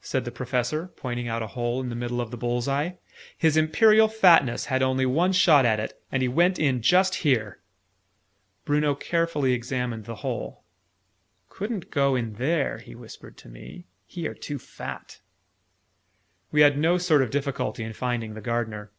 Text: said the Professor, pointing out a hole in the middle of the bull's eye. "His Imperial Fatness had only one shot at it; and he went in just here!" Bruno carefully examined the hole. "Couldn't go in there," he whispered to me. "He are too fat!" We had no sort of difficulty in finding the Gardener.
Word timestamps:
said 0.00 0.24
the 0.24 0.30
Professor, 0.30 0.86
pointing 0.96 1.28
out 1.28 1.42
a 1.42 1.48
hole 1.48 1.82
in 1.82 1.90
the 1.90 1.94
middle 1.94 2.18
of 2.18 2.30
the 2.30 2.36
bull's 2.38 2.66
eye. 2.66 2.96
"His 3.36 3.58
Imperial 3.58 4.08
Fatness 4.08 4.64
had 4.72 4.82
only 4.82 5.04
one 5.04 5.32
shot 5.34 5.66
at 5.66 5.78
it; 5.78 6.00
and 6.10 6.22
he 6.22 6.28
went 6.28 6.58
in 6.58 6.80
just 6.80 7.16
here!" 7.16 7.60
Bruno 8.64 8.94
carefully 8.94 9.52
examined 9.52 10.06
the 10.06 10.14
hole. 10.24 10.64
"Couldn't 11.50 11.90
go 11.90 12.14
in 12.16 12.36
there," 12.36 12.78
he 12.78 12.94
whispered 12.94 13.36
to 13.36 13.50
me. 13.50 13.84
"He 14.06 14.26
are 14.26 14.32
too 14.34 14.58
fat!" 14.58 15.20
We 16.50 16.62
had 16.62 16.78
no 16.78 16.96
sort 16.96 17.20
of 17.20 17.28
difficulty 17.28 17.84
in 17.84 17.92
finding 17.92 18.32
the 18.32 18.40
Gardener. 18.40 18.92